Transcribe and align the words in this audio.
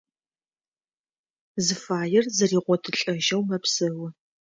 Зыфаер 1.65 2.25
зэригъотылӏэжьэу 2.35 3.41
мэпсэу. 3.49 4.07